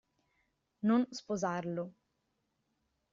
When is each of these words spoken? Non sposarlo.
Non 0.87 1.01
sposarlo. 1.19 1.85